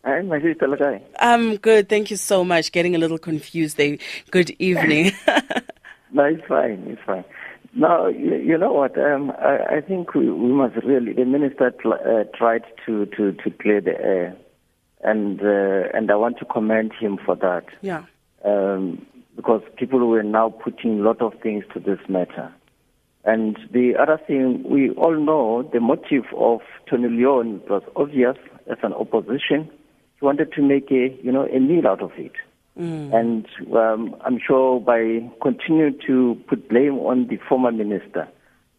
[0.04, 1.00] Hi, my sister Lagai.
[1.18, 1.88] I'm good.
[1.88, 2.72] Thank you so much.
[2.72, 3.96] Getting a little confused there.
[4.30, 5.12] Good evening.
[6.12, 6.84] no, it's fine.
[6.88, 7.24] It's fine.
[7.76, 8.96] No, you, you know what?
[8.96, 11.12] Um, I, I think we, we must really.
[11.12, 14.36] The minister tl- uh, tried to, to, to clear the air,
[15.02, 17.66] and uh, and I want to commend him for that.
[17.82, 18.04] Yeah.
[18.44, 19.04] Um,
[19.36, 22.52] because people were now putting a lot of things to this matter.
[23.24, 28.36] And the other thing, we all know the motive of Tony Leon was obvious
[28.70, 29.70] as an opposition.
[30.20, 32.32] He wanted to make a, you know, a meal out of it.
[32.78, 33.14] Mm.
[33.14, 38.28] And um, I'm sure by continuing to put blame on the former minister,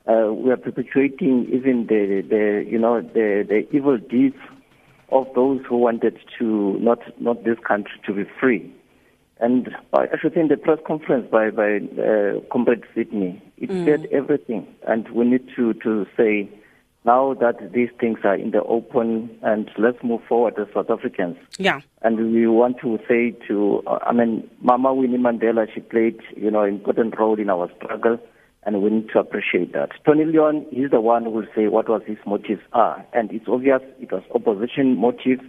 [0.08, 4.38] uh, we are perpetuating even the, the you know, the, the evil deeds
[5.12, 8.73] of those who wanted to not not this country to be free.
[9.39, 13.86] And I should say in the press conference by by uh, Comrade Sidney it Mm.
[13.86, 16.49] said everything, and we need to to say
[17.06, 21.38] now that these things are in the open, and let's move forward as South Africans.
[21.58, 21.82] Yeah.
[22.02, 26.50] And we want to say to, uh, I mean, Mama Winnie Mandela, she played, you
[26.50, 28.18] know, an important role in our struggle,
[28.63, 29.91] and we need to appreciate that.
[30.06, 33.48] Tony Leon, he's the one who will say what was his motives are, and it's
[33.48, 35.44] obvious it was opposition motives,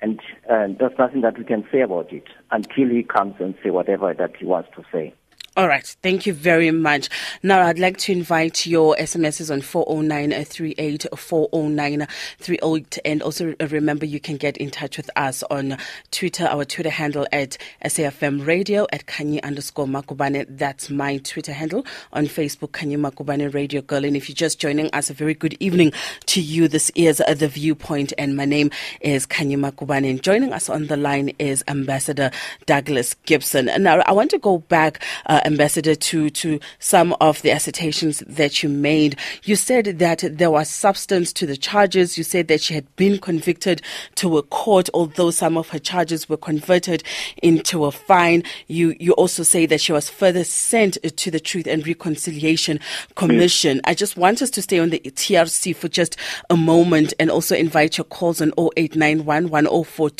[0.00, 0.18] and
[0.50, 4.14] uh, there's nothing that we can say about it until he comes and say whatever
[4.14, 5.14] that he wants to say.
[5.54, 5.84] All right.
[6.02, 7.10] Thank you very much.
[7.42, 12.98] Now, I'd like to invite your SMSs on 40938 40938.
[13.04, 15.76] And also remember, you can get in touch with us on
[16.10, 20.46] Twitter, our Twitter handle at SAFM Radio, at Kanye underscore Makubane.
[20.48, 21.84] That's my Twitter handle.
[22.14, 24.06] On Facebook, Kanye Makubane Radio Girl.
[24.06, 25.92] And if you're just joining us, a very good evening
[26.26, 26.66] to you.
[26.66, 28.70] This is uh, The Viewpoint, and my name
[29.02, 30.08] is Kanye Makubane.
[30.08, 32.30] And joining us on the line is Ambassador
[32.64, 33.66] Douglas Gibson.
[33.82, 38.62] Now I want to go back, uh, Ambassador, to, to some of the assertions that
[38.62, 39.16] you made.
[39.44, 42.18] You said that there was substance to the charges.
[42.18, 43.82] You said that she had been convicted
[44.16, 47.02] to a court, although some of her charges were converted
[47.42, 48.44] into a fine.
[48.66, 52.80] You, you also say that she was further sent to the Truth and Reconciliation
[53.14, 53.80] Commission.
[53.84, 56.16] I just want us to stay on the TRC for just
[56.50, 60.10] a moment and also invite your calls on 0891 104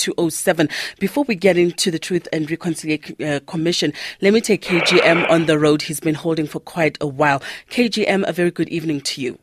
[0.99, 5.31] Before we get into the Truth and Reconciliation uh, Commission, let me take KGM KGM
[5.31, 5.83] on the road.
[5.83, 7.43] He's been holding for quite a while.
[7.71, 9.39] KGM, a very good evening to you.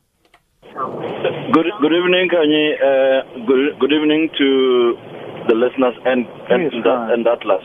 [0.64, 2.76] Good good evening, Kanye.
[2.78, 4.98] Uh, good good evening to
[5.48, 7.64] the listeners and and, Yes, that, and Atlas.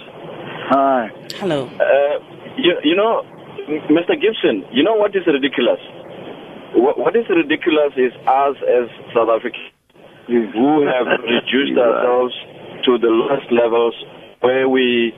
[0.70, 1.10] Hi.
[1.36, 1.66] Hello.
[1.66, 2.18] Uh,
[2.56, 3.22] you, you know,
[3.90, 4.16] Mr.
[4.20, 5.80] Gibson, you know what is ridiculous?
[6.74, 9.72] What, what is ridiculous is us as South Africans
[10.26, 12.34] who have reduced ourselves
[12.86, 13.94] to the lowest levels
[14.40, 15.12] where we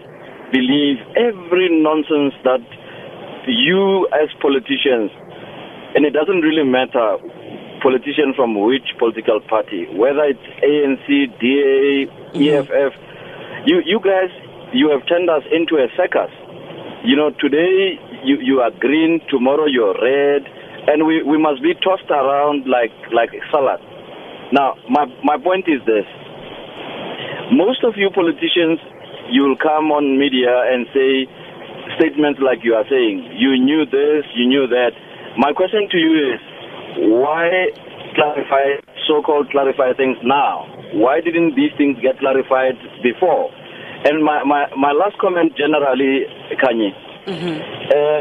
[0.52, 2.62] believe every nonsense that
[3.46, 5.10] you as politicians,
[5.94, 7.18] and it doesn't really matter
[7.82, 11.06] politician from which political party, whether it's ANC,
[11.38, 12.42] DA, mm-hmm.
[12.42, 12.92] EFF,
[13.66, 14.30] you, you guys,
[14.72, 16.32] you have turned us into a circus.
[17.04, 20.42] You know, today you, you are green, tomorrow you're red,
[20.88, 23.80] and we, we must be tossed around like, like salad.
[24.52, 26.06] Now, my, my point is this.
[27.52, 28.82] Most of you politicians,
[29.30, 31.26] you will come on media and say
[31.94, 33.38] statements like you are saying.
[33.38, 34.92] You knew this, you knew that.
[35.38, 36.40] My question to you is,
[37.22, 37.70] why
[38.16, 40.66] clarify, so-called clarify things now?
[40.94, 43.52] Why didn't these things get clarified before?
[44.04, 46.24] And my, my, my last comment generally,
[46.62, 46.90] Kanye,
[47.90, 48.20] uh,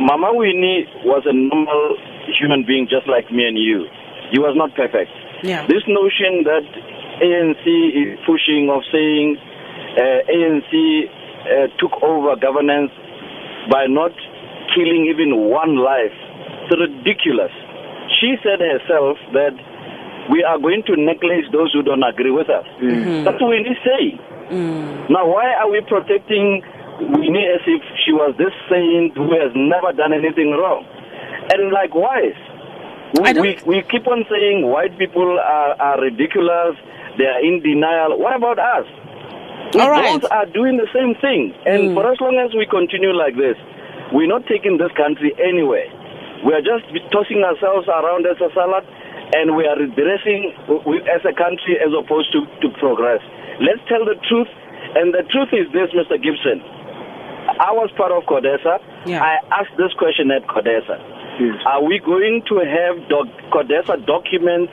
[0.00, 1.96] Mama Winnie was a normal
[2.38, 3.86] human being just like me and you.
[4.30, 5.10] He was not perfect.
[5.42, 5.66] Yeah.
[5.66, 6.66] This notion that
[7.22, 9.36] ANC is pushing of saying
[9.98, 10.72] uh, ANC
[11.48, 12.92] uh, took over governance
[13.70, 14.12] by not
[14.74, 16.14] killing even one life,
[16.68, 17.52] it's ridiculous.
[18.20, 19.56] She said herself that
[20.30, 22.64] we are going to necklace those who don't agree with us.
[22.76, 22.88] Mm-hmm.
[22.88, 23.24] Mm-hmm.
[23.24, 24.02] That's what we need to say.
[25.08, 26.62] Now, why are we protecting
[27.00, 30.84] Winnie as if she was this saint who has never done anything wrong?
[31.52, 32.36] And likewise,
[33.16, 36.76] we, we, we keep on saying white people are, are ridiculous,
[37.16, 38.18] they are in denial.
[38.18, 38.84] What about us?
[39.74, 40.20] We All right.
[40.20, 41.52] both are doing the same thing.
[41.66, 41.94] And hmm.
[41.94, 43.56] for as long as we continue like this,
[44.12, 45.88] we're not taking this country anywhere.
[46.46, 48.86] We are just tossing ourselves around as a salad
[49.34, 50.56] and we are regressing
[51.12, 53.20] as a country as opposed to, to progress.
[53.60, 54.48] Let's tell the truth.
[54.96, 56.16] And the truth is this, Mr.
[56.16, 56.64] Gibson.
[57.58, 59.08] I was part of CODESA.
[59.20, 61.66] I asked this question at CODESA.
[61.66, 64.72] Are we going to have doc- CODESA documents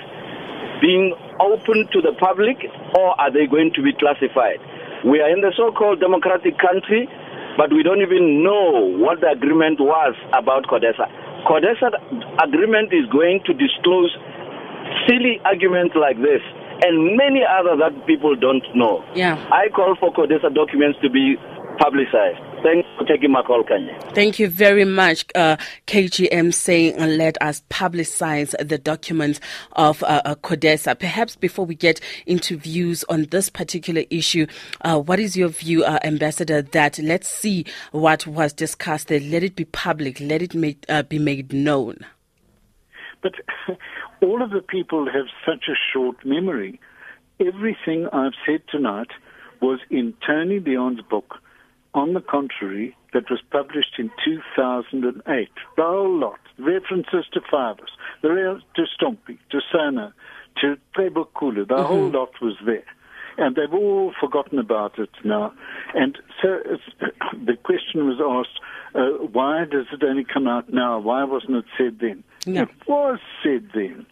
[0.81, 2.57] being open to the public
[2.95, 4.59] or are they going to be classified?
[5.05, 7.07] We are in the so-called democratic country,
[7.57, 11.45] but we don't even know what the agreement was about CODESA.
[11.45, 11.93] CODESA
[12.41, 14.09] agreement is going to disclose
[15.05, 16.41] silly arguments like this
[16.81, 19.05] and many other that people don't know.
[19.13, 19.37] Yeah.
[19.53, 21.37] I call for CODESA documents to be
[21.77, 22.41] publicized.
[22.65, 24.15] Thanks for taking my call, Kanye.
[24.15, 29.39] Thank you very much, uh, KGM, saying uh, let us publicize the documents
[29.73, 30.97] of uh, uh, CODESA.
[30.97, 34.47] Perhaps before we get into views on this particular issue,
[34.81, 39.19] uh, what is your view, uh, Ambassador, that let's see what was discussed there.
[39.19, 40.19] Let it be public.
[40.19, 41.97] Let it make, uh, be made known.
[43.21, 43.33] But
[44.23, 46.79] all of the people have such a short memory.
[47.39, 49.11] Everything I've said tonight
[49.61, 51.35] was in Tony Leon's book,
[51.95, 55.49] On the Contrary, that was published in 2008.
[55.77, 56.39] The whole lot.
[56.59, 57.87] References to Fivaz,
[58.21, 60.11] the real to Stompie, to Sono,
[60.59, 61.65] to Kulu.
[61.65, 62.83] The whole lot was there.
[63.37, 65.53] And they've all forgotten about it now.
[65.93, 66.83] And so it's,
[67.45, 68.59] the question was asked,
[68.93, 70.99] uh, why does it only come out now?
[70.99, 72.25] Why wasn't it said then?
[72.63, 74.05] It was said then.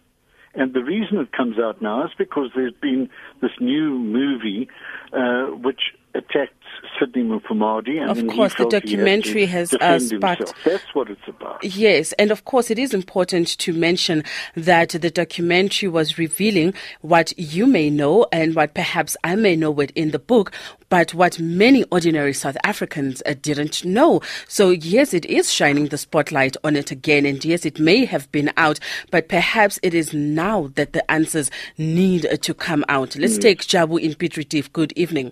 [0.55, 3.09] And the reason it comes out now is because there's been
[3.41, 4.69] this new movie
[5.11, 5.81] uh, which
[6.15, 6.53] attacked
[6.99, 7.99] Sidney Mufamadi.
[8.01, 10.63] And Of course, the felt he had to documentary has, uh, sparked- himself.
[10.63, 11.63] That's what it's about.
[11.63, 14.23] Yes, and of course, it is important to mention
[14.55, 19.71] that the documentary was revealing what you may know and what perhaps I may know
[19.71, 20.51] within the book,
[20.89, 24.21] but what many ordinary South Africans uh, didn't know.
[24.47, 28.31] So, yes, it is shining the spotlight on it again, and yes, it may have
[28.31, 33.15] been out, but perhaps it is now that the answers need uh, to come out.
[33.15, 33.41] Let's Mm.
[33.41, 34.71] take Jabu in Piet Retief.
[34.73, 35.31] Good evening.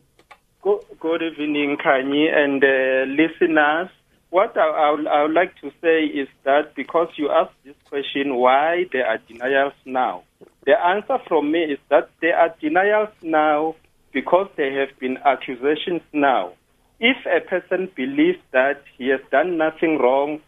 [1.02, 3.90] Good, evening, Kanye, and uh, listeners.
[4.30, 7.74] What I, I, would, I would like to say is that because you asked this
[7.90, 10.26] question, why there are denials now?
[10.68, 13.74] The answer from me is that there are denials now
[14.14, 16.54] because there have been accusations now.
[17.00, 20.40] If a person believes that he has done nothing wrong,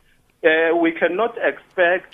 [0.44, 2.13] uh, we cannot expect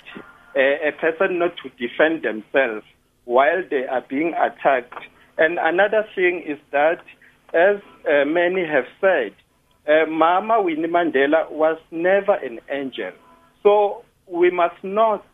[0.56, 2.86] uh, a person not to defend themselves
[3.26, 5.04] while they are being attacked.
[5.36, 7.02] And another thing is that,
[7.54, 9.34] as uh, many have said,
[9.88, 13.12] uh, Mama Winnie Mandela was never an angel.
[13.62, 15.24] So we must not,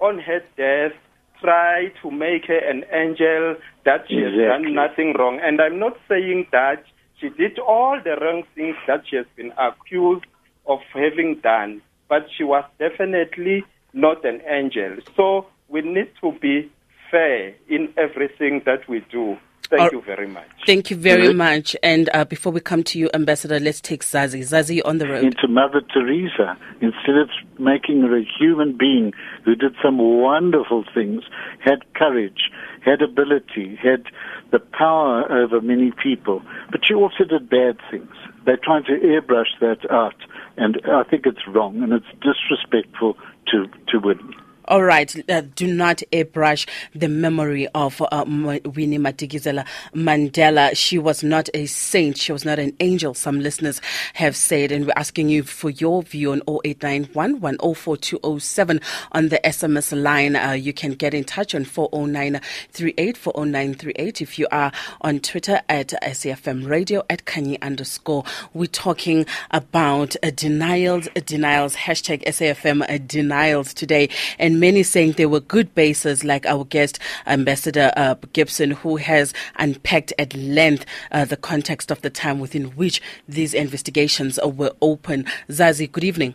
[0.00, 0.96] on her death,
[1.40, 5.40] try to make her an angel that she has done nothing wrong.
[5.42, 6.84] And I'm not saying that
[7.20, 10.26] she did all the wrong things that she has been accused
[10.66, 14.96] of having done, but she was definitely not an angel.
[15.16, 16.70] So we need to be
[17.10, 19.36] fair in everything that we do.
[19.68, 20.46] Thank All- you very much.
[20.64, 21.76] Thank you very much.
[21.82, 24.40] And uh, before we come to you, Ambassador, let's take Zazi.
[24.40, 25.24] Zazi on the road.
[25.24, 29.12] into Mother Teresa instead of making her a human being
[29.44, 31.22] who did some wonderful things,
[31.60, 32.50] had courage,
[32.84, 34.04] had ability, had
[34.52, 36.42] the power over many people.
[36.70, 38.12] But she also did bad things.
[38.44, 40.14] They're trying to airbrush that out,
[40.56, 43.16] and I think it's wrong and it's disrespectful
[43.48, 44.34] to to women.
[44.68, 50.76] All right, uh, do not airbrush the memory of uh, Winnie Madikizela Mandela.
[50.76, 52.18] She was not a saint.
[52.18, 53.80] She was not an angel, some listeners
[54.14, 54.72] have said.
[54.72, 58.80] And we're asking you for your view on 0891 104207
[59.12, 60.34] on the SMS line.
[60.34, 64.20] Uh, you can get in touch on 40938, 40938.
[64.20, 68.24] If you are on Twitter at SAFM Radio, at Khanyi underscore.
[68.54, 74.08] We're talking about uh, denials, denials, hashtag SAFM uh, denials today.
[74.38, 79.32] And many saying there were good bases, like our guest, Ambassador uh, Gibson, who has
[79.56, 84.72] unpacked at length uh, the context of the time within which these investigations uh, were
[84.82, 85.24] open.
[85.48, 86.34] Zazi, good evening.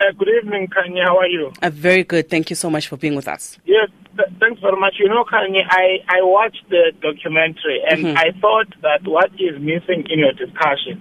[0.00, 1.02] Uh, good evening, Khanyi.
[1.04, 1.52] How are you?
[1.62, 2.28] Uh, very good.
[2.28, 3.56] Thank you so much for being with us.
[3.64, 4.94] Yes, th- thanks very much.
[4.98, 8.16] You know, Khanyi, I, I watched the documentary and Mhm.
[8.16, 10.98] I thought that what is missing in your discussion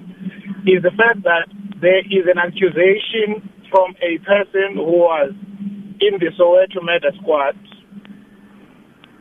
[0.67, 1.47] is the fact that
[1.81, 5.31] there is an accusation from a person who was
[6.01, 7.55] in the Soweto murder squad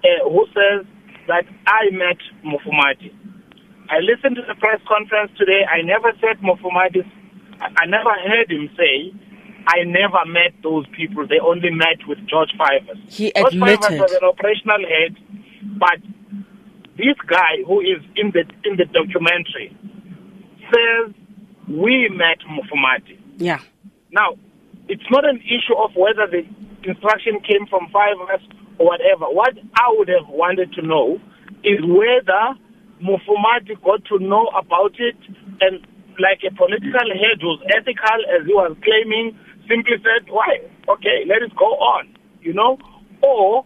[0.02, 0.86] uh, who says
[1.28, 3.14] that I met Mufamadi.
[3.88, 5.62] I listened to the press conference today.
[5.66, 7.06] I never said Mufamadi.
[7.60, 9.12] I, never heard him say,
[9.66, 11.26] I never met those people.
[11.26, 12.96] They only met with George Fivaz.
[13.12, 15.16] He George Fivaz was an operational head,
[15.78, 16.00] but
[16.96, 19.76] this guy who is in the in the documentary
[20.72, 21.14] says
[21.68, 23.18] we met Mufamadi.
[23.36, 23.60] Yeah.
[24.12, 24.36] Now,
[24.88, 26.42] it's not an issue of whether the
[26.82, 28.42] instruction came from Fivaz
[28.78, 29.26] or whatever.
[29.26, 31.20] What I would have wanted to know
[31.62, 32.58] is whether
[33.02, 35.16] Mufamadi got to know about it
[35.60, 35.86] and
[36.18, 40.60] like a political head who's ethical as he was claiming simply said, why?
[40.88, 42.08] Okay, let it go on,
[42.42, 42.78] you know?
[43.22, 43.64] Or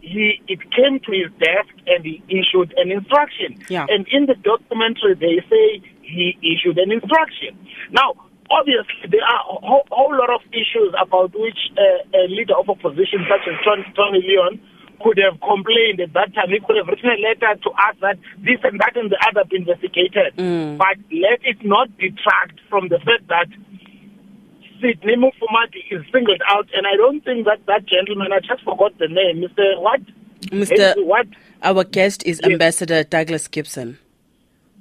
[0.00, 3.58] he it came to his desk and he issued an instruction.
[3.68, 3.86] Yeah.
[3.88, 7.58] And in the documentary they say he issued an instruction.
[7.90, 8.14] Now,
[8.50, 12.68] obviously there are a whole, whole lot of issues about which uh, a leader of
[12.68, 14.60] opposition such as Tony, Tony Leon
[15.02, 16.48] could have complained at that time.
[16.48, 19.44] He could have written a letter to us that this and that and the other
[19.48, 20.32] be investigated.
[20.78, 23.48] But let it not detract from the fact that
[24.80, 28.96] Sidney Mufamadi is singled out, and I don't think that that gentleman, I just forgot
[28.98, 29.80] the name, Mr.
[29.80, 30.00] What?
[30.52, 30.94] Mr.
[31.04, 31.26] What?
[31.62, 32.52] Our guest is Yes.
[32.52, 33.98] Ambassador Douglas Gibson.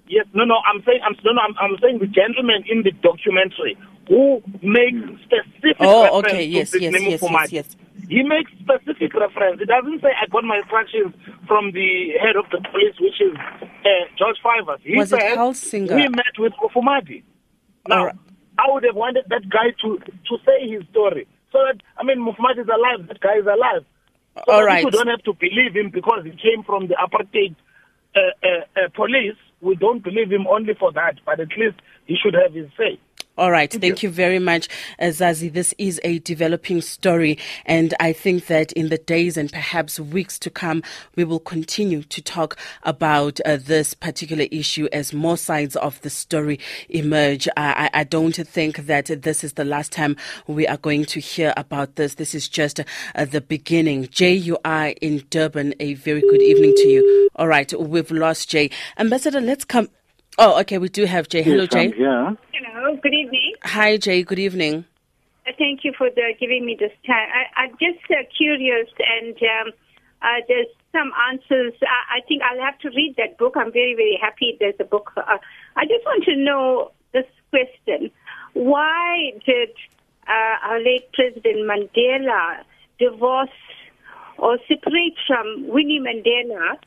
[0.07, 0.55] Yes, no, no.
[0.69, 5.01] I'm saying, I'm no, no, I'm, I'm saying the gentleman in the documentary who makes
[5.25, 6.43] specific Oh, reference okay.
[6.45, 7.75] Yes, Sidney yes, yes, yes, yes.
[8.07, 9.59] He makes specific reference.
[9.59, 11.15] He doesn't say I got my instructions
[11.47, 14.79] from the head of the police, which is uh, George Fivaz.
[14.83, 15.95] He Was it said Halsinger?
[15.95, 17.23] we met with Mufamadi.
[17.87, 18.09] Now,
[18.59, 22.19] I would have wanted that guy to to say his story, so that I mean,
[22.19, 23.07] Mufamadi is alive.
[23.07, 23.85] That guy is alive.
[24.45, 27.55] So All that people don't have to believe him because he came from the apartheid
[28.15, 29.37] uh, uh, uh, police.
[29.65, 32.99] We don't believe him only for that, but at least he should have his say.
[33.37, 33.69] All right.
[33.69, 34.69] Thank you very much,
[35.01, 35.51] Zazi.
[35.51, 40.39] This is a developing story, and I think that in the days and perhaps weeks
[40.39, 40.83] to come,
[41.17, 46.09] we will continue to talk about uh, this particular issue as more sides of the
[46.09, 47.49] story emerge.
[47.57, 50.15] I, I I don't think that this is the last time
[50.47, 52.15] we are going to hear about this.
[52.15, 52.79] This is just
[53.15, 54.07] uh, the beginning.
[54.11, 55.73] Jay, you are in Durban.
[55.81, 57.29] A very good evening to you.
[57.35, 57.77] All right.
[57.77, 58.69] We've lost Jay.
[58.97, 59.89] Ambassador, let's come.
[60.37, 60.77] Oh, okay.
[60.77, 61.43] We do have Jay.
[61.43, 61.93] Hello, yes, Jay.
[61.93, 62.37] I'm.
[62.53, 63.53] Hello, good evening.
[63.63, 64.23] Hi, Jay.
[64.23, 64.85] Good evening.
[65.47, 67.27] Uh, Thank you for the, giving me this time.
[67.31, 69.73] I, I'm just uh, curious, and um,
[70.21, 71.73] uh, there's some answers.
[71.81, 73.53] I, I think I'll have to read that book.
[73.55, 75.11] I'm very, very happy there's a book.
[75.15, 75.37] Uh,
[75.75, 78.11] I just want to know this question.
[78.53, 79.69] Why did
[80.27, 82.63] uh, our late President Mandela
[82.99, 83.49] divorce
[84.37, 86.77] or separate from Winnie Mandela?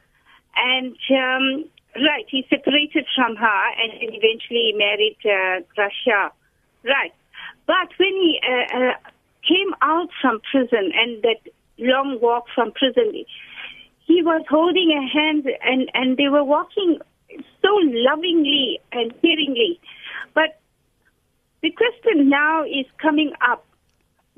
[0.57, 1.65] And, um,
[2.05, 6.31] right, he separated from her and eventually married uh, Graça.
[6.85, 7.13] Right.
[7.67, 9.11] But when he uh, uh,
[9.47, 13.13] came out from prison and that long walk from prison,
[14.07, 16.99] he was holding a hand and, and they were walking
[17.63, 19.79] so lovingly and caringly.
[20.35, 20.61] But
[21.63, 23.65] the question now is coming up.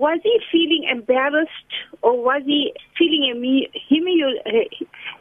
[0.06, 4.40] Was he feeling embarrassed or was he feeling emu- humil-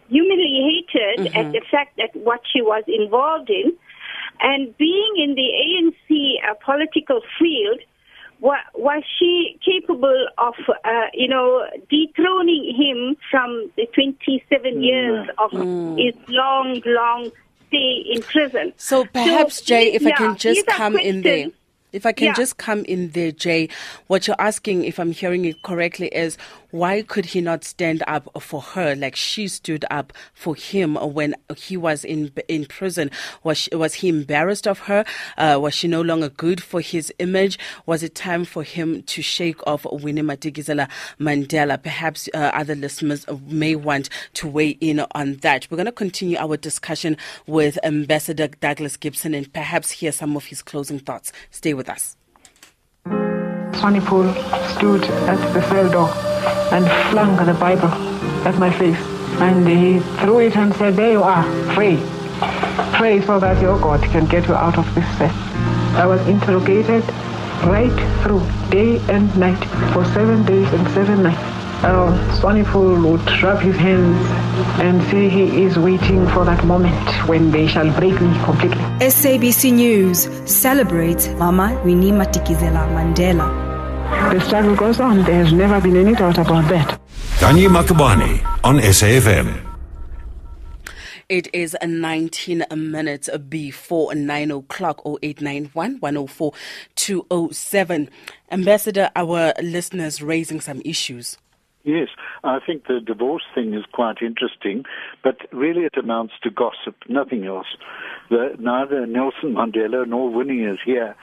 [0.08, 1.36] humiliated Mhm.
[1.40, 3.74] at the fact that what she was involved in?
[4.40, 7.80] And being in the ANC uh, political field,
[8.40, 10.56] wa- was she capable of,
[10.86, 11.48] uh, you know,
[11.90, 15.52] dethroning him from the 27 years of
[15.98, 17.32] his long, long
[17.68, 18.72] stay in prison?
[18.78, 21.48] So perhaps, Jay, if I can just come in there.
[21.92, 22.34] If I can Yeah.
[22.34, 23.70] just come in there, Jay,
[24.08, 26.38] what you're asking, if I'm hearing it correctly, is
[26.72, 31.36] why could he not stand up for her like she stood up for him when
[31.56, 33.12] he was in in prison?
[33.44, 35.06] Was she, was he embarrassed of her?
[35.38, 37.58] Uh, was she no longer good for his image?
[37.86, 40.90] Was it time for him to shake off Winnie Madikizela
[41.20, 41.82] Mandela?
[41.82, 45.68] Perhaps uh, other listeners may want to weigh in on that.
[45.70, 47.18] We're going to continue our discussion
[47.48, 51.32] with Ambassador Douglas Gibson and perhaps hear some of his closing thoughts.
[51.52, 52.19] Stay with us.
[53.80, 54.34] Swanepoel
[54.76, 56.10] stood at the cell door
[56.74, 57.88] and flung the Bible
[58.46, 59.00] at my face.
[59.40, 61.98] And he threw it and said, There you are, free.
[62.98, 65.34] Pray so that your God can get you out of this cell.
[65.96, 67.04] I was interrogated
[67.64, 69.64] right through, day and night,
[69.94, 71.56] for seven days and seven nights.
[71.82, 72.12] Uh,
[72.44, 74.28] would rub his hands
[74.82, 78.84] and say he is waiting for that moment when they shall break me completely.
[79.00, 83.69] SABC News celebrates Mama Winnie Madikizela Mandela.
[84.10, 85.24] The struggle goes on.
[85.24, 87.00] There's never been any doubt about that.
[87.40, 89.66] Khanyi Magubane on SAFM.
[91.30, 96.54] It is 19 minutes before 9 o'clock, 0891 104
[96.96, 98.10] 207.
[98.52, 101.38] Ambassador, our listeners raising some issues.
[101.84, 102.10] Yes,
[102.44, 104.84] I think the divorce thing is quite interesting,
[105.24, 107.68] but really it amounts to gossip, nothing else.
[108.30, 111.16] The, neither Nelson Mandela nor Winnie is here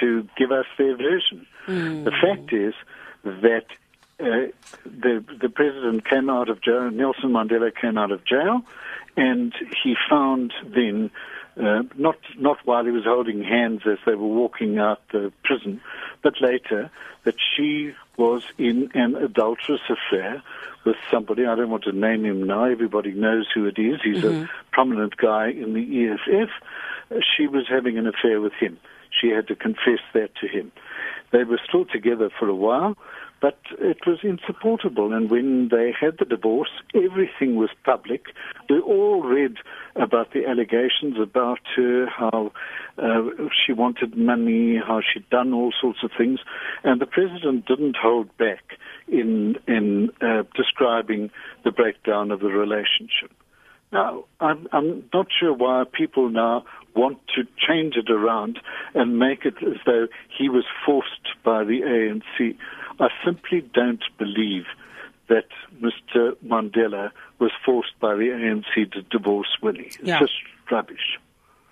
[0.00, 1.46] to give us their version.
[1.66, 2.74] The fact is
[3.24, 3.66] that
[4.20, 4.52] uh,
[4.84, 8.62] the the president came out of jail, Nelson Mandela came out of jail,
[9.16, 11.10] and he found then,
[11.60, 15.80] uh, not not while he was holding hands as they were walking out the prison,
[16.22, 16.90] but later,
[17.24, 20.42] that she was in an adulterous affair
[20.84, 21.46] with somebody.
[21.46, 22.64] I don't want to name him now.
[22.64, 24.00] Everybody knows who it is.
[24.02, 24.44] He's Mhm.
[24.44, 26.50] a prominent guy in the EFF.
[27.10, 28.78] Uh, She was having an affair with him.
[29.10, 30.72] She had to confess that to him.
[31.30, 32.96] They were still together for a while,
[33.42, 35.12] but it was insupportable.
[35.12, 38.26] And when they had the divorce, everything was public.
[38.70, 39.56] We all read
[39.96, 42.52] about the allegations about her, how
[42.96, 43.22] uh,
[43.66, 46.38] she wanted money, how she'd done all sorts of things,
[46.84, 48.62] and the president didn't hold back
[49.08, 51.30] in in uh, describing
[51.64, 53.32] the breakdown of the relationship.
[53.92, 56.64] Now, I'm, I'm not sure why people now
[56.94, 58.58] want to change it around
[58.94, 60.06] and make it as though
[60.38, 62.56] he was forced by the ANC.
[63.02, 64.64] I simply don't believe
[65.28, 65.46] that
[65.80, 66.36] Mr.
[66.46, 69.86] Mandela was forced by the ANC to divorce Winnie.
[69.86, 70.20] It's Yeah.
[70.20, 70.34] just
[70.70, 71.18] rubbish.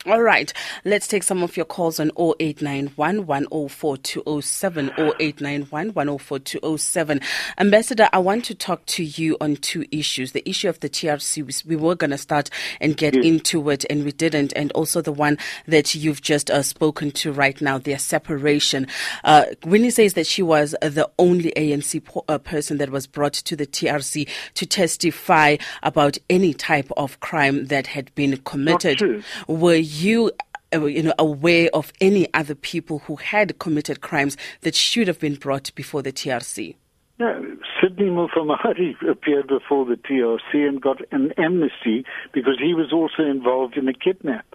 [0.06, 0.50] All right,
[0.86, 7.20] let's take some of your calls on 0891 104 207 0891 104 207.
[7.58, 10.32] Ambassador, I want to talk to you on two issues.
[10.32, 12.48] The issue of the TRC, we- we were going to start
[12.80, 15.36] and get into it, and we didn't, and also the one
[15.68, 18.86] that you've just uh, spoken to right now, their separation.
[19.22, 23.06] Uh, Winnie says that she was uh, the only ANC po- uh, person that was
[23.06, 28.98] brought to the TRC to testify about any type of crime that had been committed.
[29.46, 30.32] Were you
[30.72, 35.18] uh, you know aware of any other people who had committed crimes that should have
[35.18, 36.76] been brought before the TRC?
[37.18, 43.22] No, Sidney Mufamadi appeared before the TRC and got an amnesty because he was also
[43.28, 44.46] involved in a kidnap,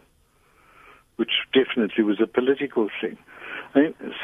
[1.18, 3.18] which definitely was a political thing.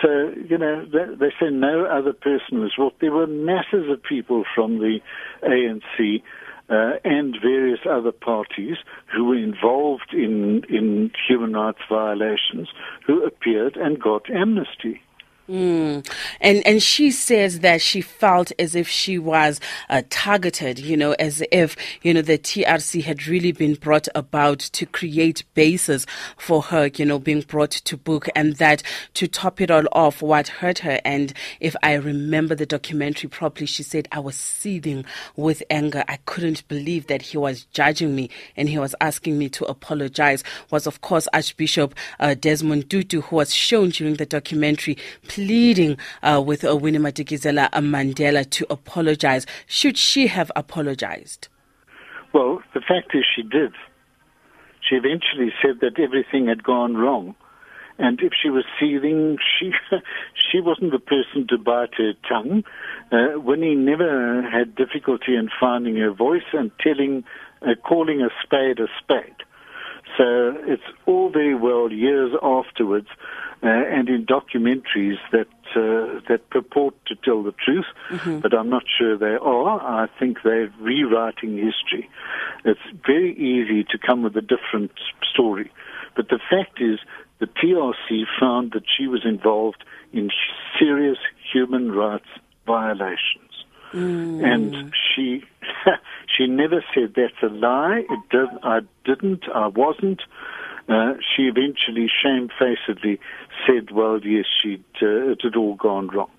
[0.02, 3.00] So, you know, they, they say no other person was brought.
[3.02, 5.00] There were masses of people from the
[5.44, 6.24] ANC
[6.72, 8.78] uh, and various other parties
[9.14, 12.70] who were involved in, in human rights violations
[13.06, 15.02] who appeared and got amnesty.
[15.52, 16.08] Mm.
[16.40, 21.12] And and she says that she felt as if she was uh, targeted, you know,
[21.20, 26.62] as if you know the TRC had really been brought about to create bases for
[26.62, 28.82] her, you know, being brought to book, and that
[29.16, 33.66] to top it all off, what hurt her, and if I remember the documentary properly,
[33.66, 35.04] she said I was seething
[35.36, 36.06] with anger.
[36.08, 40.46] I couldn't believe that he was judging me and he was asking me to apologize.
[40.70, 44.98] Was of course Archbishop uh, Desmond Tutu, who was shown during the documentary
[45.42, 49.48] pleading uh, with uh, Winnie Madikizela Mandela to apologize.
[49.66, 51.48] Should she have apologized?
[52.32, 53.74] Well, the fact is she did.
[54.88, 57.36] She eventually said that everything had gone wrong.
[57.98, 59.72] And if she was seething, she
[60.52, 62.64] she wasn't the person to bite her tongue.
[63.12, 67.24] Uh, Winnie never had difficulty in finding her voice and telling,
[67.64, 69.42] uh, calling a spade a spade.
[70.18, 73.08] So it's all very well years afterwards
[73.64, 78.40] uh, and in documentaries that uh, that purport to tell the truth, Mm-hmm.
[78.40, 79.80] but I'm not sure they are.
[80.04, 82.10] I think they're rewriting history.
[82.66, 84.92] It's very easy to come with a different
[85.32, 85.72] story,
[86.16, 87.00] but the fact is
[87.40, 90.30] the TRC found that she was involved in
[90.78, 91.18] serious
[91.54, 92.28] human rights
[92.68, 93.51] violations.
[93.94, 95.44] And she
[96.38, 98.04] she never said that's a lie.
[98.10, 99.44] It does, I didn't.
[99.54, 100.22] I wasn't.
[100.90, 103.20] Uh, she eventually shamefacedly
[103.66, 106.30] said, "Well, yes, she'd uh, it had all gone wrong."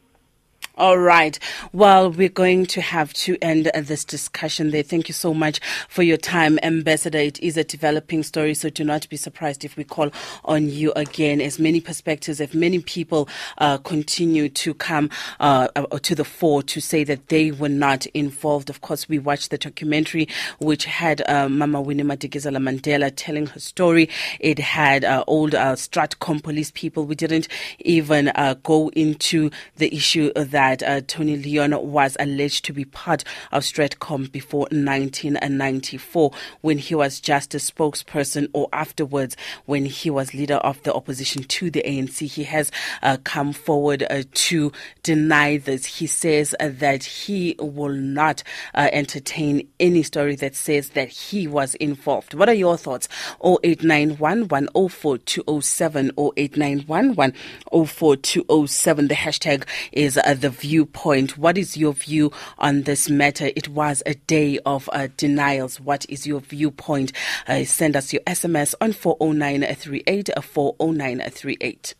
[0.78, 1.38] All right.
[1.74, 4.82] Well, we're going to have to end this discussion there.
[4.82, 7.18] Thank you so much for your time, Ambassador.
[7.18, 10.10] It is a developing story, so do not be surprised if we call
[10.46, 11.42] on you again.
[11.42, 15.10] As many perspectives, as many people uh, continue to come
[15.40, 18.70] uh, uh, to the fore to say that they were not involved.
[18.70, 20.26] Of course, we watched the documentary
[20.58, 24.08] which had uh, Mama Winnie Madikizela Mandela telling her story.
[24.40, 27.04] It had uh, old uh, Stratcom police people.
[27.04, 27.46] We didn't
[27.80, 33.64] even go into the issue that uh, Tony Leon was alleged to be part of
[33.64, 39.36] Stratcom before 1994 when he was just a spokesperson or afterwards
[39.66, 42.26] when he was leader of the opposition to the ANC.
[42.28, 42.70] He has
[43.02, 45.84] uh, come forward uh, to deny this.
[45.84, 48.42] He says that he will not
[48.74, 52.34] uh, entertain any story that says that he was involved.
[52.34, 53.08] What are your thoughts?
[53.44, 59.08] 0891 104 207 0891 104 207.
[59.08, 61.36] The hashtag is uh, the viewpoint.
[61.36, 63.50] What is your view on this matter?
[63.56, 65.80] It was a day of uh, denials.
[65.80, 67.12] What is your viewpoint?
[67.48, 71.94] Uh, send us your SMS on 40938 40938.